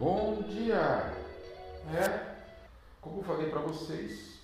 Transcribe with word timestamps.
Bom 0.00 0.40
dia! 0.48 1.12
É, 1.94 2.36
como 3.02 3.22
falei 3.22 3.50
para 3.50 3.60
vocês, 3.60 4.38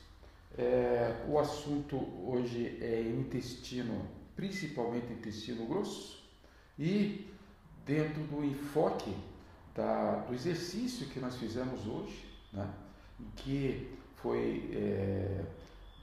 é, 0.59 1.25
o 1.27 1.39
assunto 1.39 1.97
hoje 2.29 2.77
é 2.79 3.01
intestino, 3.01 4.07
principalmente 4.37 5.11
intestino 5.11 5.65
grosso, 5.65 6.23
e 6.79 7.27
dentro 7.87 8.23
do 8.25 8.45
enfoque 8.45 9.17
da, 9.75 10.17
do 10.17 10.35
exercício 10.35 11.07
que 11.07 11.19
nós 11.19 11.37
fizemos 11.37 11.87
hoje, 11.87 12.23
né, 12.53 12.71
que 13.37 13.97
foi 14.17 14.71
é, 14.75 15.43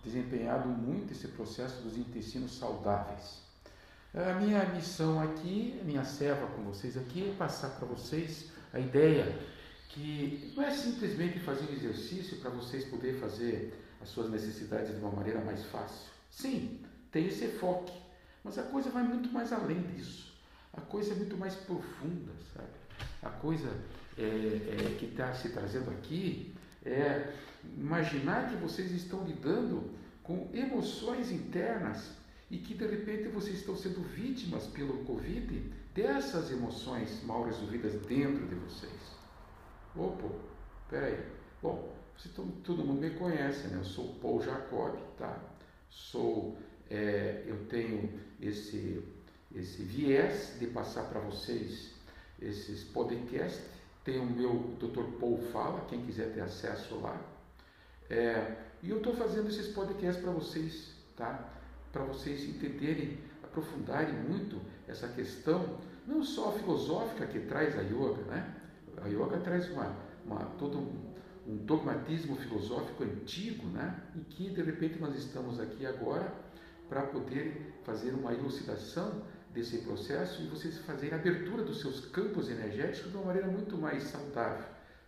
desempenhado 0.03 0.67
muito 0.67 1.13
esse 1.13 1.27
processo 1.27 1.79
dos 1.83 1.95
intestinos 1.95 2.57
saudáveis. 2.57 3.43
A 4.15 4.33
minha 4.33 4.65
missão 4.65 5.21
aqui, 5.21 5.79
minha 5.85 6.03
serva 6.03 6.47
com 6.47 6.63
vocês 6.63 6.97
aqui, 6.97 7.29
é 7.29 7.35
passar 7.35 7.69
para 7.77 7.87
vocês 7.87 8.51
a 8.73 8.79
ideia 8.79 9.37
que 9.89 10.51
não 10.57 10.63
é 10.63 10.71
simplesmente 10.71 11.39
fazer 11.39 11.65
um 11.69 11.73
exercício 11.73 12.37
para 12.37 12.49
vocês 12.49 12.85
poderem 12.85 13.19
fazer 13.19 13.71
as 14.01 14.09
suas 14.09 14.29
necessidades 14.29 14.91
de 14.91 14.97
uma 14.97 15.11
maneira 15.11 15.39
mais 15.41 15.63
fácil. 15.65 16.11
Sim, 16.31 16.79
tem 17.11 17.27
esse 17.27 17.45
enfoque, 17.45 17.93
mas 18.43 18.57
a 18.57 18.63
coisa 18.63 18.89
vai 18.89 19.03
muito 19.03 19.31
mais 19.31 19.53
além 19.53 19.81
disso. 19.83 20.33
A 20.73 20.81
coisa 20.81 21.13
é 21.13 21.15
muito 21.15 21.37
mais 21.37 21.53
profunda, 21.53 22.31
sabe? 22.55 22.67
A 23.21 23.29
coisa 23.29 23.69
é, 24.17 24.23
é, 24.23 24.95
que 24.99 25.05
está 25.05 25.31
se 25.35 25.49
trazendo 25.49 25.91
aqui 25.91 26.53
é 26.83 27.31
imaginar 27.77 28.49
que 28.49 28.55
vocês 28.55 28.91
estão 28.91 29.23
lidando 29.23 29.91
com 30.23 30.49
emoções 30.53 31.31
internas 31.31 32.09
e 32.49 32.57
que 32.57 32.73
de 32.73 32.87
repente 32.87 33.29
vocês 33.29 33.59
estão 33.59 33.77
sendo 33.77 34.01
vítimas 34.01 34.65
pelo 34.67 35.05
Covid 35.05 35.71
dessas 35.93 36.51
emoções 36.51 37.23
mal 37.23 37.43
resolvidas 37.43 37.93
dentro 38.05 38.45
de 38.47 38.55
vocês. 38.55 39.13
Opa, 39.95 40.27
peraí. 40.89 41.19
Bom, 41.61 41.93
você, 42.17 42.29
todo, 42.63 42.83
mundo 42.83 43.01
me 43.01 43.11
conhece, 43.11 43.67
né? 43.67 43.77
Eu 43.77 43.83
sou 43.83 44.15
Paul 44.15 44.41
Jacob, 44.41 44.97
tá? 45.17 45.39
Sou, 45.89 46.57
é, 46.89 47.43
eu 47.45 47.65
tenho 47.67 48.19
esse, 48.41 49.03
esse 49.53 49.83
viés 49.83 50.57
de 50.59 50.67
passar 50.67 51.03
para 51.09 51.19
vocês 51.19 51.93
esses 52.41 52.83
podcasts. 52.83 53.61
Tem 54.03 54.19
o 54.19 54.25
meu 54.25 54.75
Dr. 54.79 55.17
Paul 55.19 55.37
Fala, 55.51 55.85
quem 55.87 56.05
quiser 56.05 56.33
ter 56.33 56.41
acesso 56.41 56.99
lá. 56.99 57.19
É, 58.09 58.57
e 58.81 58.89
eu 58.89 58.97
estou 58.97 59.15
fazendo 59.15 59.47
esses 59.47 59.67
podcasts 59.67 60.21
para 60.21 60.33
vocês, 60.33 60.93
tá? 61.15 61.53
Para 61.91 62.03
vocês 62.03 62.43
entenderem, 62.43 63.19
aprofundarem 63.43 64.13
muito 64.13 64.59
essa 64.87 65.07
questão, 65.07 65.77
não 66.05 66.23
só 66.23 66.51
filosófica 66.51 67.25
que 67.25 67.39
traz 67.41 67.77
a 67.77 67.81
yoga, 67.81 68.23
né? 68.23 68.55
A 69.01 69.07
yoga 69.07 69.37
traz 69.39 69.69
uma, 69.69 69.95
uma 70.25 70.45
todo 70.57 70.77
um, 70.77 71.13
um 71.47 71.57
dogmatismo 71.57 72.35
filosófico 72.35 73.03
antigo, 73.03 73.67
né? 73.67 74.01
E 74.15 74.21
que 74.21 74.49
de 74.49 74.61
repente 74.61 74.99
nós 74.99 75.15
estamos 75.15 75.59
aqui 75.59 75.85
agora 75.85 76.33
para 76.89 77.03
poder 77.03 77.73
fazer 77.83 78.11
uma 78.11 78.33
elucidação 78.33 79.23
desse 79.53 79.79
processo 79.79 80.41
e 80.41 80.47
vocês 80.47 80.77
fazerem 80.79 81.13
a 81.13 81.19
abertura 81.19 81.63
dos 81.63 81.79
seus 81.79 82.05
campos 82.07 82.49
energéticos 82.49 83.11
de 83.11 83.17
uma 83.17 83.27
maneira 83.27 83.47
muito 83.47 83.77
mais 83.77 84.03
saudável. 84.03 84.65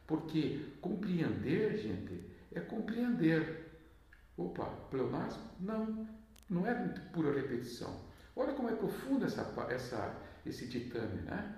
Porque 0.07 0.61
compreender, 0.81 1.77
gente, 1.77 2.29
é 2.53 2.59
compreender. 2.59 3.65
Opa, 4.37 4.65
pleonasmo? 4.89 5.43
Não, 5.59 6.07
não 6.49 6.67
é 6.67 6.73
pura 7.11 7.33
repetição. 7.33 7.99
Olha 8.35 8.53
como 8.53 8.69
é 8.69 8.75
profunda 8.75 9.25
essa, 9.25 9.41
essa, 9.69 10.15
esse 10.45 10.65
ditame, 10.67 11.21
né? 11.21 11.55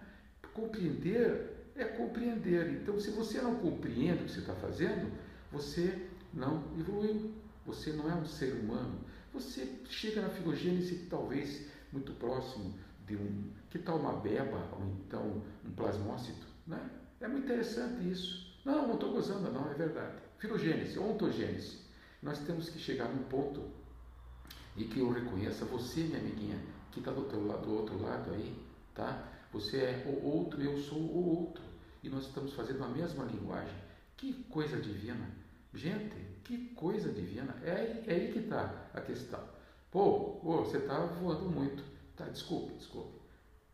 Compreender 0.53 1.57
é 1.75 1.85
compreender. 1.85 2.81
Então, 2.81 2.99
se 2.99 3.11
você 3.11 3.41
não 3.41 3.55
compreende 3.55 4.23
o 4.23 4.25
que 4.25 4.31
você 4.31 4.39
está 4.39 4.55
fazendo, 4.55 5.11
você 5.51 6.07
não 6.33 6.63
evoluiu. 6.77 7.31
Você 7.65 7.91
não 7.93 8.09
é 8.09 8.15
um 8.15 8.25
ser 8.25 8.53
humano. 8.53 8.99
Você 9.33 9.81
chega 9.89 10.21
na 10.21 10.29
filogênese 10.29 11.07
talvez 11.09 11.67
muito 11.91 12.13
próximo 12.13 12.73
de 13.05 13.15
um. 13.15 13.51
Que 13.69 13.77
tal 13.79 13.97
uma 13.97 14.13
beba 14.13 14.69
ou 14.71 14.83
então 15.05 15.43
um 15.65 15.71
plasmócito? 15.71 16.45
Né? 16.65 16.79
É 17.19 17.27
muito 17.27 17.45
interessante 17.45 18.09
isso. 18.09 18.57
Não, 18.65 18.87
não 18.87 18.93
estou 18.95 19.11
gozando, 19.11 19.51
não, 19.51 19.69
é 19.69 19.73
verdade. 19.73 20.15
Filogênese, 20.39 20.97
ontogênese. 20.97 21.79
Nós 22.21 22.39
temos 22.39 22.69
que 22.69 22.79
chegar 22.79 23.09
num 23.09 23.23
ponto 23.23 23.69
e 24.77 24.85
que 24.85 24.99
eu 24.99 25.09
reconheça 25.09 25.65
você, 25.65 26.01
minha 26.03 26.19
amiguinha, 26.19 26.59
que 26.91 26.99
está 26.99 27.11
do, 27.11 27.23
do 27.23 27.73
outro 27.73 28.01
lado 28.01 28.31
aí, 28.31 28.55
tá? 28.93 29.27
Você 29.51 29.77
é 29.77 30.03
o 30.05 30.25
outro, 30.25 30.61
eu 30.61 30.77
sou 30.77 30.99
o 30.99 31.39
outro. 31.39 31.63
E 32.03 32.09
nós 32.09 32.27
estamos 32.27 32.53
fazendo 32.53 32.83
a 32.83 32.87
mesma 32.87 33.25
linguagem. 33.25 33.75
Que 34.15 34.33
coisa 34.49 34.77
divina. 34.79 35.29
Gente, 35.73 36.15
que 36.43 36.69
coisa 36.75 37.11
divina. 37.11 37.55
É, 37.63 38.03
é 38.05 38.13
aí 38.13 38.31
que 38.31 38.39
está 38.39 38.89
a 38.93 39.01
questão. 39.01 39.43
Pô, 39.91 40.39
pô 40.41 40.63
você 40.63 40.77
está 40.77 40.99
voando 40.99 41.49
muito. 41.49 41.83
Tá, 42.15 42.25
desculpe, 42.25 42.73
desculpe. 42.75 43.17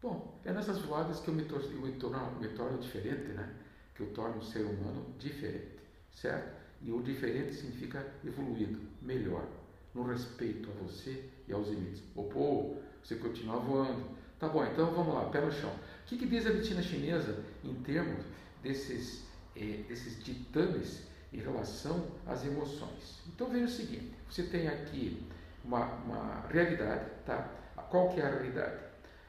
Bom, 0.01 0.39
é 0.43 0.51
nessas 0.51 0.79
voadas 0.81 1.19
que 1.19 1.29
eu 1.29 1.33
me, 1.33 1.45
torno, 1.45 1.65
eu 1.65 1.81
me, 1.81 1.93
torno, 1.93 2.39
me 2.39 2.49
torno 2.49 2.77
diferente, 2.77 3.29
né? 3.29 3.53
Que 3.95 4.03
eu 4.03 4.13
torno 4.13 4.37
um 4.37 4.41
ser 4.41 4.65
humano 4.65 5.05
diferente, 5.17 5.79
certo? 6.11 6.61
E 6.81 6.91
o 6.91 7.01
diferente 7.01 7.53
significa 7.53 8.05
evoluído, 8.25 8.79
melhor, 9.01 9.47
no 9.93 10.03
respeito 10.03 10.69
a 10.69 10.83
você 10.83 11.29
e 11.47 11.53
aos 11.53 11.67
limites. 11.67 12.03
Ô, 12.15 12.23
pô, 12.23 12.75
você 13.03 13.15
continua 13.15 13.57
voando. 13.57 14.03
Tá 14.39 14.47
bom, 14.49 14.65
então 14.65 14.91
vamos 14.91 15.13
lá, 15.13 15.29
pé 15.29 15.41
no 15.41 15.51
chão. 15.51 15.71
O 15.71 16.05
que, 16.05 16.17
que 16.17 16.25
diz 16.25 16.45
a 16.45 16.49
medicina 16.51 16.81
chinesa 16.81 17.43
em 17.63 17.73
termos 17.75 18.25
desses, 18.61 19.25
eh, 19.55 19.83
desses 19.87 20.21
ditames 20.23 21.03
em 21.31 21.37
relação 21.37 22.07
às 22.25 22.45
emoções? 22.45 23.21
Então 23.27 23.49
veja 23.49 23.65
o 23.65 23.69
seguinte: 23.69 24.13
você 24.29 24.43
tem 24.43 24.67
aqui 24.67 25.25
uma, 25.63 25.85
uma 26.03 26.47
realidade, 26.49 27.09
tá? 27.25 27.49
Qual 27.89 28.09
que 28.09 28.19
é 28.19 28.25
a 28.25 28.29
realidade? 28.29 28.81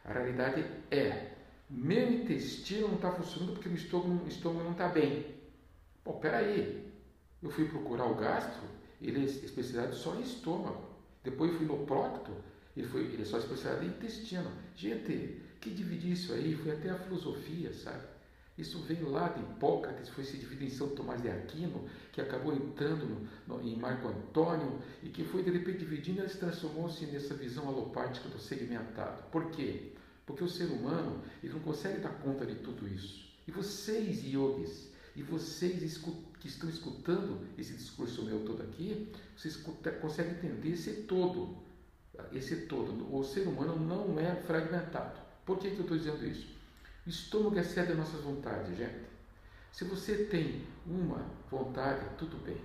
A 0.04 0.12
realidade 0.12 0.64
é 0.90 1.34
meu 1.68 2.12
intestino 2.12 2.88
não 2.88 2.94
está 2.96 3.10
funcionando 3.10 3.54
porque 3.54 3.68
o 3.68 3.74
estômago, 3.74 4.28
estômago 4.28 4.64
não 4.64 4.72
está 4.72 4.88
bem. 4.88 5.26
Pô, 6.02 6.14
peraí, 6.14 6.92
eu 7.42 7.50
fui 7.50 7.68
procurar 7.68 8.06
o 8.06 8.14
gastro, 8.14 8.62
ele 9.00 9.20
é 9.20 9.24
especializado 9.24 9.94
só 9.96 10.14
em 10.14 10.22
estômago. 10.22 10.82
Depois 11.22 11.56
fui 11.56 11.66
no 11.66 11.86
prócto, 11.86 12.32
ele, 12.76 12.86
foi, 12.86 13.02
ele 13.02 13.22
é 13.22 13.24
só 13.24 13.38
especializado 13.38 13.86
em 13.86 13.88
intestino. 13.88 14.50
Gente, 14.76 15.40
que 15.60 15.70
dividir 15.70 16.12
isso 16.12 16.32
aí 16.32 16.54
foi 16.54 16.72
até 16.72 16.90
a 16.90 16.98
filosofia, 16.98 17.72
sabe? 17.72 18.14
Isso 18.56 18.78
vem 18.82 19.02
lá 19.02 19.28
de 19.28 19.40
Hipócrates, 19.40 20.10
foi 20.10 20.22
se 20.22 20.36
dividir 20.36 20.68
em 20.68 20.70
São 20.70 20.88
Tomás 20.90 21.20
de 21.20 21.28
Aquino, 21.28 21.88
que 22.12 22.20
acabou 22.20 22.54
entrando 22.54 23.04
no, 23.04 23.56
no, 23.58 23.68
em 23.68 23.76
Marco 23.76 24.06
Antônio 24.06 24.78
e 25.02 25.08
que 25.08 25.24
foi 25.24 25.42
de 25.42 25.50
repente 25.50 25.78
dividindo 25.78 26.24
e 26.24 26.28
se 26.28 26.38
transformou-se 26.38 27.04
nessa 27.06 27.34
visão 27.34 27.66
alopática 27.66 28.28
do 28.28 28.38
segmentado. 28.38 29.24
Por 29.30 29.50
quê? 29.50 29.92
Porque 30.24 30.44
o 30.44 30.48
ser 30.48 30.66
humano 30.66 31.20
ele 31.42 31.52
não 31.52 31.60
consegue 31.60 31.98
dar 31.98 32.10
conta 32.20 32.46
de 32.46 32.54
tudo 32.56 32.86
isso. 32.86 33.24
E 33.46 33.50
vocês, 33.50 34.24
yogis, 34.24 34.88
e 35.16 35.22
vocês 35.22 35.98
que 36.40 36.48
estão 36.48 36.68
escutando 36.68 37.46
esse 37.56 37.74
discurso 37.74 38.24
meu 38.24 38.44
todo 38.44 38.62
aqui, 38.62 39.12
vocês 39.36 39.56
conseguem 40.00 40.32
entender 40.32 40.70
esse 40.70 41.02
todo. 41.02 41.56
Esse 42.32 42.66
todo. 42.66 43.14
O 43.14 43.22
ser 43.22 43.46
humano 43.46 43.76
não 43.76 44.18
é 44.18 44.34
fragmentado. 44.34 45.20
Por 45.44 45.58
que, 45.58 45.70
que 45.70 45.76
eu 45.76 45.82
estou 45.82 45.96
dizendo 45.96 46.24
isso? 46.26 46.54
O 47.06 47.08
estômago 47.08 47.58
excede 47.58 47.92
as 47.92 47.98
nossas 47.98 48.20
vontades, 48.22 48.76
gente. 48.76 49.04
Se 49.72 49.84
você 49.84 50.24
tem 50.24 50.66
uma 50.86 51.24
vontade, 51.50 52.04
tudo 52.16 52.36
bem. 52.44 52.60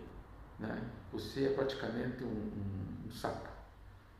Né? 0.59 0.81
Você 1.11 1.45
é 1.45 1.49
praticamente 1.49 2.23
um, 2.23 2.27
um, 2.27 3.07
um 3.07 3.11
sapo. 3.11 3.49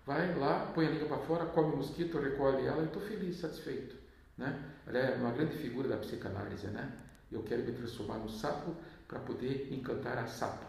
Vai 0.05 0.35
lá, 0.37 0.71
põe 0.73 0.87
a 0.87 0.89
língua 0.89 1.07
para 1.07 1.19
fora, 1.19 1.45
come 1.45 1.73
o 1.73 1.77
mosquito, 1.77 2.19
recolhe 2.19 2.65
ela 2.65 2.81
e 2.81 2.85
estou 2.85 3.01
feliz, 3.01 3.37
satisfeito. 3.37 3.95
Né? 4.37 4.71
Ela 4.87 4.97
é 4.97 5.15
uma 5.15 5.31
grande 5.31 5.57
figura 5.57 5.87
da 5.87 5.97
psicanálise. 5.97 6.67
Né? 6.67 6.91
Eu 7.31 7.43
quero 7.43 7.63
me 7.63 7.71
transformar 7.71 8.17
no 8.17 8.29
sapo 8.29 8.75
para 9.07 9.19
poder 9.19 9.71
encantar 9.71 10.17
a 10.17 10.27
sapa, 10.27 10.65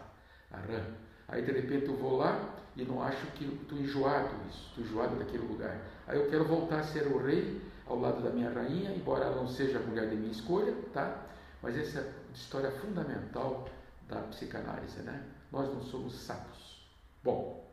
a 0.51 0.57
rã. 0.57 0.83
Aí 1.27 1.41
de 1.43 1.51
repente 1.51 1.87
eu 1.87 1.95
vou 1.95 2.17
lá 2.17 2.55
e 2.75 2.83
não 2.83 3.01
acho 3.01 3.25
que 3.27 3.45
estou 3.45 3.77
enjoado 3.77 4.29
isso, 4.49 4.67
estou 4.69 4.83
enjoado 4.83 5.15
daquele 5.15 5.45
lugar. 5.45 5.79
Aí 6.07 6.17
eu 6.17 6.29
quero 6.29 6.45
voltar 6.45 6.79
a 6.79 6.83
ser 6.83 7.07
o 7.07 7.17
rei 7.17 7.61
ao 7.87 7.99
lado 7.99 8.21
da 8.21 8.29
minha 8.29 8.51
rainha, 8.51 8.91
embora 8.91 9.25
ela 9.25 9.35
não 9.35 9.47
seja 9.47 9.79
a 9.79 9.81
mulher 9.81 10.09
de 10.09 10.15
minha 10.15 10.31
escolha, 10.31 10.73
tá? 10.93 11.25
Mas 11.61 11.77
essa 11.77 11.99
é 11.99 12.01
a 12.01 12.33
história 12.33 12.71
fundamental 12.71 13.67
da 14.07 14.21
psicanálise, 14.23 15.01
né? 15.01 15.23
Nós 15.51 15.67
não 15.73 15.81
somos 15.81 16.13
sapos. 16.13 16.85
Bom, 17.23 17.69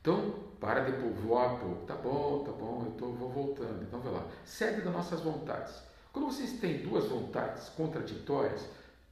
então 0.00 0.52
para 0.62 0.84
de 0.84 0.92
povoar, 0.92 1.58
pô. 1.58 1.74
Tá 1.86 1.96
bom, 1.96 2.44
tá 2.44 2.52
bom, 2.52 2.84
eu 2.86 2.92
tô, 2.92 3.12
vou 3.12 3.28
voltando. 3.28 3.82
Então 3.82 3.98
vai 4.00 4.12
lá. 4.12 4.26
Segue 4.44 4.82
das 4.82 4.92
nossas 4.92 5.20
vontades. 5.20 5.82
Quando 6.12 6.26
vocês 6.26 6.52
têm 6.60 6.82
duas 6.82 7.06
vontades 7.06 7.70
contraditórias, 7.70 8.66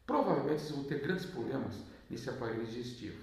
provavelmente 0.07 0.61
vocês 0.61 0.73
vão 0.73 0.85
ter 0.85 1.01
grandes 1.01 1.25
problemas 1.25 1.75
nesse 2.11 2.29
aparelho 2.29 2.67
digestivo. 2.67 3.19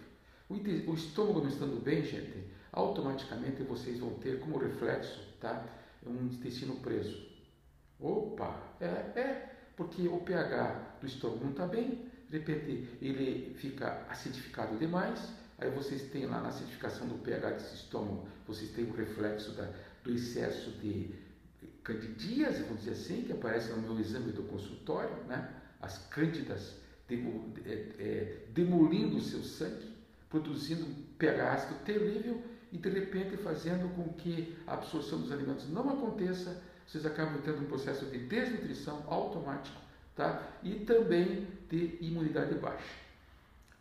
O 0.50 0.94
estômago 0.94 1.42
não 1.42 1.50
estando 1.50 1.84
bem, 1.84 2.04
gente, 2.04 2.44
automaticamente 2.72 3.62
vocês 3.64 4.00
vão 4.00 4.16
ter 4.16 4.40
como 4.40 4.58
reflexo, 4.58 5.22
tá? 5.40 5.64
um 6.06 6.26
intestino 6.26 6.78
preso. 6.78 7.28
Opa, 8.00 8.76
é, 8.80 8.86
é 8.86 9.56
porque 9.76 10.08
o 10.08 10.22
pH 10.22 10.98
do 11.02 11.08
estômago 11.08 11.44
não 11.44 11.52
está 11.52 11.68
bem, 11.68 12.10
de 12.30 12.38
repente 12.40 12.98
ele 13.02 13.54
fica 13.56 14.06
acidificado 14.10 14.78
demais, 14.78 15.20
aí 15.58 15.70
vocês 15.70 16.04
têm 16.10 16.26
lá 16.26 16.42
na 16.42 16.50
acidificação 16.50 17.08
do 17.08 17.16
pH 17.16 17.52
desse 17.52 17.76
estômago, 17.76 18.28
vocês 18.48 18.72
têm 18.72 18.86
o 18.86 18.94
reflexo 18.94 19.52
da, 19.52 19.72
do 20.04 20.12
excesso 20.12 20.72
de 20.80 21.27
candidíase, 21.88 22.64
vamos 22.64 22.80
dizer 22.80 22.92
assim, 22.92 23.22
que 23.24 23.32
aparece 23.32 23.72
no 23.72 23.82
meu 23.82 23.98
exame 23.98 24.34
do 24.34 24.44
consultório, 24.44 25.16
né? 25.24 25.50
as 25.80 25.98
cândidas 26.10 26.76
é, 27.10 27.16
é, 27.66 28.38
demolindo 28.50 29.16
o 29.16 29.22
seu 29.22 29.42
sangue, 29.42 29.96
produzindo 30.30 30.86
um 30.86 30.94
pH 31.18 31.54
ácido 31.54 31.76
terrível 31.86 32.44
e 32.74 32.78
de 32.78 32.90
repente 32.90 33.38
fazendo 33.38 33.88
com 33.96 34.12
que 34.14 34.58
a 34.68 34.74
absorção 34.74 35.22
dos 35.22 35.32
alimentos 35.32 35.70
não 35.70 35.90
aconteça, 35.90 36.62
vocês 36.86 37.06
acabam 37.06 37.42
tendo 37.42 37.62
um 37.62 37.66
processo 37.66 38.06
de 38.08 38.20
desnutrição 38.20 39.06
automático 39.08 39.80
tá? 40.14 40.46
e 40.62 40.76
também 40.82 41.48
de 41.70 41.98
imunidade 42.02 42.54
baixa. 42.56 42.84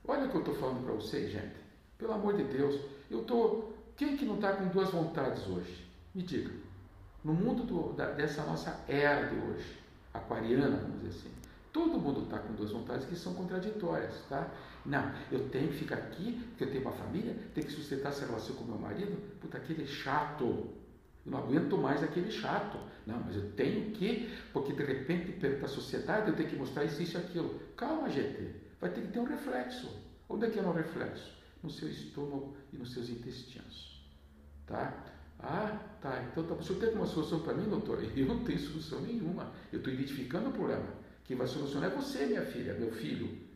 Olha 0.06 0.26
o 0.26 0.30
que 0.30 0.36
eu 0.36 0.40
estou 0.40 0.54
falando 0.54 0.84
para 0.84 0.94
vocês, 0.94 1.32
gente. 1.32 1.56
Pelo 1.98 2.12
amor 2.12 2.36
de 2.36 2.44
Deus, 2.44 2.80
eu 3.10 3.22
estou. 3.22 3.76
Quem 3.96 4.16
que 4.16 4.24
não 4.24 4.36
está 4.36 4.52
com 4.52 4.68
duas 4.68 4.90
vontades 4.90 5.44
hoje? 5.48 5.84
Me 6.14 6.22
diga. 6.22 6.52
No 7.26 7.34
mundo 7.34 7.64
do, 7.64 7.92
da, 7.92 8.12
dessa 8.12 8.44
nossa 8.44 8.84
era 8.86 9.26
de 9.26 9.34
hoje, 9.34 9.80
aquariana, 10.14 10.76
vamos 10.76 11.00
dizer 11.00 11.18
assim, 11.18 11.34
todo 11.72 11.98
mundo 11.98 12.22
está 12.22 12.38
com 12.38 12.54
duas 12.54 12.70
vontades 12.70 13.04
que 13.04 13.16
são 13.16 13.34
contraditórias, 13.34 14.14
tá? 14.28 14.48
Não, 14.84 15.12
eu 15.32 15.48
tenho 15.48 15.66
que 15.66 15.78
ficar 15.78 15.96
aqui, 15.96 16.40
porque 16.50 16.62
eu 16.62 16.70
tenho 16.70 16.82
uma 16.82 16.92
família, 16.92 17.36
tenho 17.52 17.66
que 17.66 17.72
sustentar 17.72 18.10
essa 18.10 18.26
relação 18.26 18.54
com 18.54 18.64
meu 18.64 18.78
marido. 18.78 19.20
Puta, 19.40 19.58
aquele 19.58 19.82
é 19.82 19.86
chato. 19.86 20.44
Eu 20.44 21.32
não 21.32 21.40
aguento 21.40 21.76
mais 21.76 22.00
aquele 22.00 22.30
chato. 22.30 22.78
Não, 23.04 23.18
mas 23.18 23.34
eu 23.34 23.50
tenho 23.54 23.90
que, 23.90 24.32
porque 24.52 24.72
de 24.72 24.84
repente, 24.84 25.32
perante 25.32 25.64
a 25.64 25.68
sociedade, 25.68 26.28
eu 26.28 26.36
tenho 26.36 26.48
que 26.48 26.54
mostrar 26.54 26.84
isso, 26.84 27.02
isso 27.02 27.16
e 27.16 27.20
aquilo. 27.20 27.60
Calma, 27.76 28.08
gente. 28.08 28.54
Vai 28.80 28.90
ter 28.90 29.00
que 29.00 29.08
ter 29.08 29.18
um 29.18 29.24
reflexo. 29.24 29.90
Onde 30.28 30.46
é 30.46 30.50
que 30.50 30.60
é 30.60 30.62
um 30.62 30.72
reflexo? 30.72 31.36
No 31.60 31.70
seu 31.70 31.88
estômago 31.88 32.56
e 32.72 32.76
nos 32.76 32.92
seus 32.92 33.10
intestinos. 33.10 34.06
Tá? 34.64 35.15
Ah, 35.38 35.78
tá. 36.00 36.22
Então, 36.30 36.44
tá. 36.44 36.54
o 36.54 36.62
senhor 36.62 36.80
tem 36.80 36.90
uma 36.90 37.06
solução 37.06 37.40
para 37.40 37.54
mim, 37.54 37.68
doutor? 37.68 38.02
Eu 38.16 38.26
não 38.26 38.44
tenho 38.44 38.58
solução 38.58 39.00
nenhuma. 39.00 39.52
Eu 39.72 39.78
estou 39.78 39.92
identificando 39.92 40.48
o 40.48 40.52
problema. 40.52 40.86
Quem 41.24 41.36
vai 41.36 41.46
solucionar 41.46 41.90
é 41.90 41.94
você, 41.94 42.26
minha 42.26 42.42
filha, 42.42 42.74
meu 42.74 42.92
filho. 42.92 43.46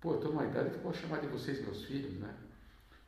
Pô, 0.00 0.12
eu 0.12 0.16
estou 0.16 0.32
numa 0.32 0.44
idade 0.44 0.70
que 0.70 0.78
posso 0.78 1.00
chamar 1.00 1.20
de 1.20 1.26
vocês 1.28 1.60
meus 1.60 1.84
filhos, 1.84 2.12
né? 2.14 2.32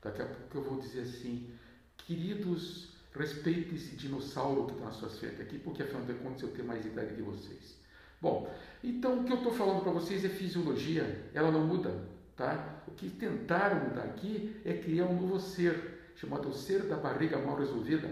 Daqui 0.03 0.23
a 0.23 0.27
pouco 0.27 0.59
eu 0.59 0.63
vou 0.63 0.81
dizer 0.81 1.03
assim, 1.03 1.51
queridos, 1.97 2.91
respeite 3.15 3.75
esse 3.75 3.97
dinossauro 3.97 4.67
que 4.67 4.73
está 4.73 4.87
na 4.87 4.93
sua 4.93 5.09
frente 5.09 5.43
aqui, 5.43 5.59
porque 5.59 5.83
afinal 5.83 6.03
de 6.03 6.15
contas 6.15 6.43
eu 6.43 6.51
tenho 6.51 6.67
mais 6.67 6.85
idade 6.85 7.15
que 7.15 7.23
vocês. 7.23 7.77
Bom, 8.21 8.53
então 8.83 9.21
o 9.21 9.25
que 9.25 9.33
eu 9.33 9.39
estou 9.39 9.53
falando 9.53 9.83
para 9.83 9.93
vocês 9.93 10.25
é 10.25 10.29
fisiologia, 10.29 11.31
ela 11.33 11.51
não 11.51 11.67
muda, 11.67 12.09
tá? 12.37 12.83
O 12.87 12.91
que 12.93 13.09
tentaram 13.09 13.89
mudar 13.89 14.03
aqui 14.03 14.61
é 14.65 14.75
criar 14.75 15.07
um 15.07 15.21
novo 15.21 15.41
ser, 15.41 16.00
chamado 16.21 16.53
ser 16.53 16.83
da 16.85 16.97
barriga 16.97 17.39
mal 17.39 17.57
resolvida, 17.57 18.09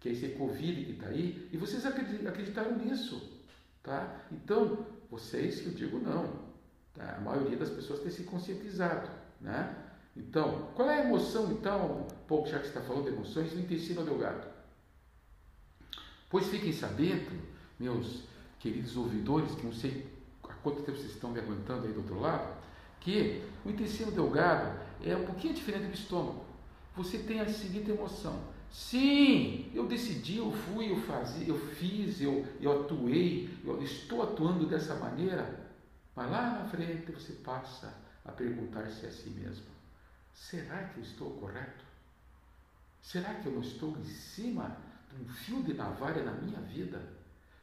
que 0.00 0.08
é 0.08 0.12
esse 0.12 0.28
Covid 0.30 0.84
que 0.84 0.92
está 0.92 1.06
aí, 1.08 1.48
e 1.52 1.56
vocês 1.56 1.84
acreditaram 1.84 2.76
nisso, 2.78 3.40
tá? 3.82 4.24
Então, 4.30 4.86
vocês 5.10 5.60
que 5.60 5.66
eu 5.66 5.74
digo 5.74 5.98
não, 5.98 6.52
Tá? 6.94 7.16
A 7.16 7.20
maioria 7.20 7.56
das 7.56 7.70
pessoas 7.70 8.00
tem 8.00 8.10
se 8.10 8.24
conscientizado. 8.24 9.08
Né? 9.40 9.74
Então, 10.16 10.68
qual 10.74 10.90
é 10.90 11.00
a 11.00 11.04
emoção, 11.04 11.50
então, 11.52 12.06
pouco 12.28 12.48
já 12.48 12.58
que 12.58 12.66
está 12.66 12.80
falando 12.80 13.04
de 13.04 13.10
emoções, 13.10 13.52
do 13.52 13.60
intestino 13.60 14.04
delgado? 14.04 14.46
Pois 16.28 16.46
fiquem 16.48 16.72
sabendo, 16.72 17.30
meus 17.78 18.22
queridos 18.58 18.96
ouvidores, 18.96 19.54
que 19.54 19.64
não 19.64 19.72
sei 19.72 20.06
há 20.44 20.54
quanto 20.54 20.82
tempo 20.82 20.98
vocês 20.98 21.12
estão 21.12 21.30
me 21.30 21.40
aguentando 21.40 21.86
aí 21.86 21.92
do 21.92 22.00
outro 22.00 22.20
lado, 22.20 22.56
que 23.00 23.42
o 23.64 23.70
intestino 23.70 24.12
delgado 24.12 24.78
é 25.02 25.16
um 25.16 25.24
pouquinho 25.24 25.54
diferente 25.54 25.86
do 25.86 25.94
estômago. 25.94 26.44
Você 26.96 27.18
tem 27.18 27.40
a 27.40 27.48
seguinte 27.48 27.90
emoção: 27.90 28.38
sim, 28.70 29.70
eu 29.74 29.86
decidi, 29.86 30.38
eu 30.38 30.52
fui, 30.52 30.90
eu 30.90 31.00
fazia, 31.02 31.48
eu 31.48 31.58
fiz, 31.58 32.20
eu, 32.20 32.46
eu 32.60 32.82
atuei, 32.82 33.48
eu 33.64 33.82
estou 33.82 34.22
atuando 34.22 34.66
dessa 34.66 34.94
maneira, 34.96 35.68
mas 36.14 36.30
lá 36.30 36.58
na 36.58 36.64
frente 36.66 37.10
você 37.10 37.32
passa 37.34 37.94
a 38.24 38.32
perguntar-se 38.32 39.06
a 39.06 39.10
si 39.10 39.30
mesmo: 39.30 39.66
será 40.32 40.84
que 40.84 40.98
eu 40.98 41.02
estou 41.02 41.30
correto? 41.32 41.84
Será 43.00 43.34
que 43.34 43.46
eu 43.46 43.52
não 43.52 43.62
estou 43.62 43.96
em 43.98 44.04
cima 44.04 44.76
de 45.10 45.22
um 45.22 45.28
fio 45.28 45.62
de 45.62 45.74
navalha 45.74 46.22
na 46.22 46.32
minha 46.32 46.60
vida? 46.60 47.02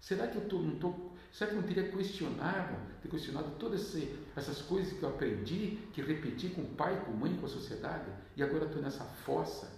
Será 0.02 0.28
que 0.28 0.38
eu 0.38 0.62
não 0.62 0.74
estou. 0.74 1.09
Será 1.32 1.52
que 1.52 1.56
não 1.58 1.64
teria 1.64 1.90
questionado, 1.90 2.76
ter 3.02 3.10
questionado 3.10 3.52
todas 3.60 3.96
essas 4.36 4.62
coisas 4.64 4.94
que 4.94 5.04
eu 5.04 5.10
aprendi, 5.10 5.80
que 5.94 6.02
repeti 6.02 6.50
com 6.50 6.62
o 6.62 6.68
pai, 6.70 7.00
com 7.06 7.12
a 7.12 7.16
mãe, 7.16 7.38
com 7.38 7.46
a 7.46 7.50
sociedade, 7.50 8.10
e 8.36 8.44
agora 8.44 8.66
estou 8.66 8.82
nessa 8.82 9.04
fossa, 9.04 9.72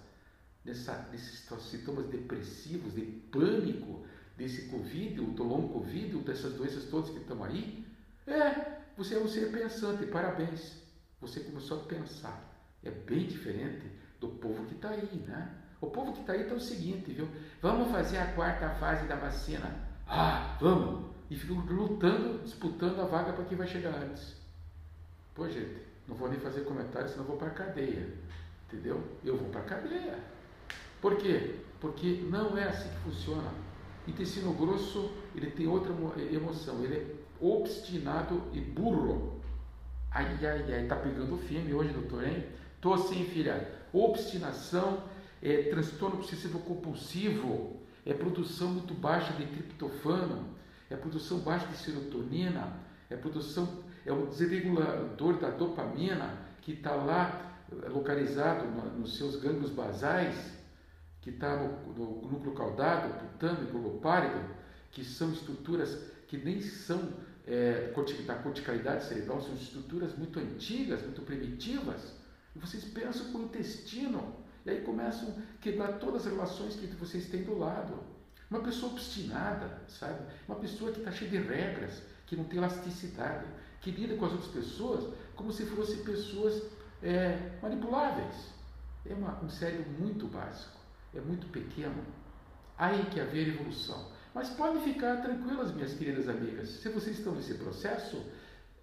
nessa, 0.64 1.08
nesses 1.12 1.46
sintomas 1.70 2.06
depressivos, 2.06 2.94
de 2.94 3.02
pânico, 3.02 4.06
desse 4.36 4.68
Covid, 4.68 5.14
do 5.20 5.42
long 5.44 5.68
Covid, 5.68 6.18
dessas 6.18 6.54
doenças 6.54 6.84
todas 6.84 7.10
que 7.10 7.18
estão 7.18 7.44
aí? 7.44 7.86
É, 8.26 8.78
você 8.96 9.14
é 9.14 9.18
um 9.18 9.28
ser 9.28 9.50
pensante, 9.52 10.06
parabéns. 10.06 10.82
Você 11.20 11.40
começou 11.40 11.80
a 11.80 11.84
pensar. 11.84 12.50
É 12.82 12.90
bem 12.90 13.26
diferente 13.26 13.86
do 14.20 14.28
povo 14.28 14.64
que 14.66 14.74
está 14.74 14.90
aí, 14.90 15.24
né? 15.26 15.54
O 15.80 15.86
povo 15.88 16.12
que 16.12 16.20
está 16.20 16.32
aí 16.32 16.42
está 16.42 16.54
o 16.54 16.60
seguinte, 16.60 17.12
viu? 17.12 17.28
Vamos 17.60 17.90
fazer 17.90 18.18
a 18.18 18.32
quarta 18.32 18.70
fase 18.70 19.06
da 19.06 19.16
vacina. 19.16 19.88
Ah, 20.06 20.56
vamos! 20.60 21.12
E 21.32 21.34
ficam 21.34 21.64
lutando, 21.64 22.42
disputando 22.44 23.00
a 23.00 23.06
vaga 23.06 23.32
para 23.32 23.46
quem 23.46 23.56
vai 23.56 23.66
chegar 23.66 23.94
antes. 23.94 24.34
Pô, 25.34 25.48
gente, 25.48 25.78
não 26.06 26.14
vou 26.14 26.28
nem 26.28 26.38
fazer 26.38 26.60
comentário, 26.60 27.08
senão 27.08 27.24
vou 27.24 27.38
para 27.38 27.48
a 27.48 27.52
cadeia. 27.52 28.06
Entendeu? 28.68 29.02
Eu 29.24 29.38
vou 29.38 29.48
para 29.48 29.62
a 29.62 29.64
cadeia. 29.64 30.18
Por 31.00 31.16
quê? 31.16 31.54
Porque 31.80 32.22
não 32.28 32.58
é 32.58 32.64
assim 32.64 32.86
que 32.90 32.96
funciona. 32.98 33.50
Intestino 34.06 34.52
grosso, 34.52 35.10
ele 35.34 35.50
tem 35.50 35.66
outra 35.66 35.94
emoção. 36.30 36.84
Ele 36.84 36.96
é 36.96 37.14
obstinado 37.40 38.42
e 38.52 38.60
burro. 38.60 39.40
Ai, 40.10 40.38
ai, 40.44 40.70
ai, 40.70 40.86
tá 40.86 40.96
pegando 40.96 41.38
firme 41.38 41.72
hoje, 41.72 41.94
doutor, 41.94 42.28
hein? 42.28 42.44
Tô 42.78 42.92
assim, 42.92 43.24
filha. 43.24 43.72
Obstinação 43.90 45.02
é 45.40 45.62
transtorno 45.70 46.16
obsessivo 46.16 46.58
compulsivo, 46.58 47.80
é 48.04 48.12
produção 48.12 48.68
muito 48.68 48.92
baixa 48.92 49.32
de 49.32 49.46
triptofano, 49.46 50.60
é 50.92 50.96
produção 50.96 51.38
baixa 51.38 51.66
de 51.66 51.76
serotonina, 51.76 52.76
é 53.08 53.16
produção, 53.16 53.84
é 54.04 54.12
o 54.12 54.26
desregulador 54.26 55.38
da 55.38 55.50
dopamina 55.50 56.38
que 56.60 56.72
está 56.72 56.94
lá 56.94 57.64
eh, 57.70 57.88
localizado 57.88 58.66
no, 58.66 58.98
nos 58.98 59.16
seus 59.16 59.36
gânglios 59.36 59.70
basais, 59.70 60.52
que 61.20 61.30
está 61.30 61.56
no, 61.56 61.94
no, 61.94 62.30
núcleo 62.30 62.54
caudado, 62.54 63.14
putâmico, 63.18 63.78
lopárido, 63.78 64.44
que 64.90 65.04
são 65.04 65.32
estruturas 65.32 65.98
que 66.28 66.36
nem 66.36 66.60
são 66.60 67.12
é, 67.46 67.92
da 68.26 68.34
corticalidade 68.36 69.04
cerebral 69.04 69.40
são 69.40 69.54
estruturas 69.54 70.16
muito 70.16 70.38
antigas, 70.38 71.02
muito 71.02 71.22
primitivas, 71.22 72.14
e 72.54 72.58
vocês 72.58 72.84
pensam 72.84 73.32
com 73.32 73.38
o 73.38 73.44
intestino, 73.44 74.36
e 74.64 74.70
aí 74.70 74.80
começam 74.82 75.28
a 75.30 75.60
quebrar 75.60 75.98
todas 75.98 76.26
as 76.26 76.32
relações 76.32 76.76
que 76.76 76.86
vocês 76.96 77.28
têm 77.28 77.42
do 77.42 77.58
lado. 77.58 78.21
Uma 78.52 78.60
pessoa 78.60 78.92
obstinada, 78.92 79.80
sabe? 79.88 80.20
Uma 80.46 80.58
pessoa 80.58 80.92
que 80.92 80.98
está 80.98 81.10
cheia 81.10 81.30
de 81.30 81.38
regras, 81.38 82.02
que 82.26 82.36
não 82.36 82.44
tem 82.44 82.58
elasticidade, 82.58 83.46
que 83.80 83.90
lida 83.90 84.14
com 84.14 84.26
as 84.26 84.32
outras 84.32 84.50
pessoas 84.50 85.14
como 85.34 85.50
se 85.50 85.64
fossem 85.64 86.04
pessoas 86.04 86.62
é, 87.02 87.52
manipuláveis. 87.62 88.52
É 89.06 89.14
uma, 89.14 89.42
um 89.42 89.48
cérebro 89.48 89.90
muito 89.98 90.26
básico, 90.26 90.78
é 91.14 91.20
muito 91.22 91.46
pequeno. 91.46 92.04
Aí 92.76 93.06
que 93.06 93.20
haver 93.20 93.48
evolução. 93.48 94.12
Mas 94.34 94.50
podem 94.50 94.82
ficar 94.82 95.22
tranquilas, 95.22 95.74
minhas 95.74 95.94
queridas 95.94 96.28
amigas. 96.28 96.68
Se 96.68 96.90
vocês 96.90 97.16
estão 97.16 97.34
nesse 97.34 97.54
processo, 97.54 98.22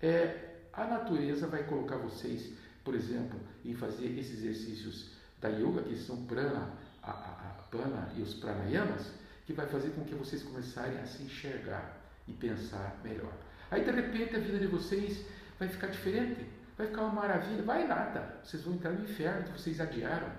é, 0.02 0.64
a 0.74 0.84
natureza 0.86 1.46
vai 1.46 1.64
colocar 1.66 1.98
vocês, 1.98 2.54
por 2.84 2.96
exemplo, 2.96 3.40
em 3.64 3.76
fazer 3.76 4.18
esses 4.18 4.40
exercícios 4.40 5.12
da 5.40 5.50
yoga, 5.50 5.84
que 5.84 5.96
são 5.96 6.26
prana, 6.26 6.74
a, 7.04 7.12
a, 7.12 7.14
a 7.14 7.64
prana 7.70 8.12
e 8.18 8.24
os 8.24 8.34
pranayamas, 8.34 9.20
que 9.50 9.54
vai 9.54 9.66
fazer 9.66 9.90
com 9.96 10.04
que 10.04 10.14
vocês 10.14 10.44
começarem 10.44 11.00
a 11.00 11.08
se 11.08 11.24
enxergar 11.24 12.00
e 12.28 12.34
pensar 12.34 13.02
melhor. 13.04 13.34
Aí, 13.72 13.84
de 13.84 13.90
repente, 13.90 14.36
a 14.36 14.40
vida 14.40 14.60
de 14.60 14.68
vocês 14.68 15.26
vai 15.58 15.68
ficar 15.68 15.88
diferente, 15.88 16.46
vai 16.78 16.86
ficar 16.86 17.02
uma 17.02 17.14
maravilha. 17.14 17.64
Vai 17.64 17.88
nada, 17.88 18.40
vocês 18.44 18.62
vão 18.62 18.76
entrar 18.76 18.92
no 18.92 19.04
inferno 19.04 19.46
que 19.46 19.60
vocês 19.60 19.82
adiaram 19.82 20.32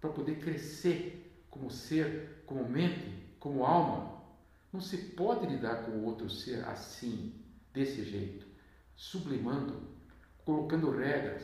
para 0.00 0.10
poder 0.10 0.36
crescer 0.36 1.44
como 1.50 1.68
ser, 1.68 2.44
como 2.46 2.68
mente, 2.68 3.12
como 3.40 3.64
alma, 3.64 4.22
não 4.72 4.80
se 4.80 4.96
pode 4.96 5.44
lidar 5.44 5.82
com 5.82 5.90
o 5.90 6.04
outro 6.04 6.30
ser 6.30 6.64
assim, 6.66 7.34
desse 7.74 8.04
jeito, 8.04 8.46
sublimando, 8.94 9.82
colocando 10.44 10.96
regras, 10.96 11.42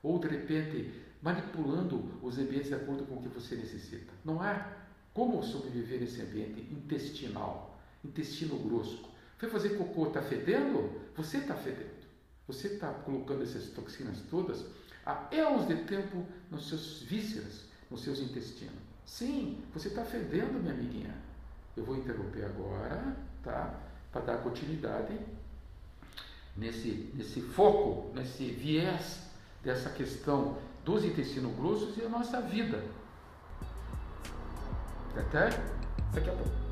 ou 0.00 0.20
de 0.20 0.28
repente 0.28 0.94
manipulando 1.20 2.20
os 2.22 2.38
ambientes 2.38 2.68
de 2.68 2.74
acordo 2.74 3.04
com 3.04 3.16
o 3.16 3.22
que 3.22 3.28
você 3.30 3.56
necessita. 3.56 4.12
Não 4.24 4.40
há 4.40 4.85
como 5.16 5.42
sobreviver 5.42 5.98
nesse 5.98 6.20
ambiente 6.20 6.60
intestinal, 6.70 7.80
intestino 8.04 8.58
grosso, 8.58 9.02
Foi 9.38 9.48
fazer 9.50 9.70
cocô, 9.70 10.08
está 10.08 10.22
fedendo? 10.22 10.90
Você 11.16 11.38
está 11.38 11.54
fedendo. 11.54 12.06
Você 12.46 12.68
está 12.68 12.90
colocando 12.90 13.42
essas 13.42 13.68
toxinas 13.70 14.18
todas 14.30 14.64
há 15.04 15.28
anos 15.34 15.66
de 15.66 15.76
tempo 15.84 16.24
nos 16.50 16.68
seus 16.68 17.02
vísceras, 17.02 17.64
nos 17.90 18.02
seus 18.02 18.18
intestinos. 18.20 18.78
Sim, 19.04 19.62
você 19.74 19.88
está 19.88 20.04
fedendo, 20.04 20.58
minha 20.60 20.72
amiguinha. 20.72 21.14
Eu 21.76 21.84
vou 21.84 21.96
interromper 21.96 22.44
agora, 22.44 23.16
tá? 23.42 23.78
Para 24.12 24.20
dar 24.22 24.42
continuidade 24.42 25.18
nesse, 26.56 27.10
nesse 27.14 27.40
foco, 27.40 28.10
nesse 28.14 28.50
viés 28.50 29.20
dessa 29.62 29.90
questão 29.90 30.58
dos 30.84 31.04
intestinos 31.04 31.54
grossos 31.56 31.96
e 31.98 32.02
a 32.02 32.08
nossa 32.08 32.40
vida. 32.40 32.82
Até 35.18 35.48
daqui 36.12 36.28
a 36.28 36.32
pouco. 36.32 36.65